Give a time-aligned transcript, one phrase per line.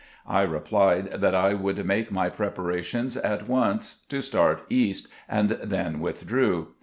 [0.25, 5.99] I replied that I would make my preparations at once to start East, and then
[5.99, 6.69] withdrew.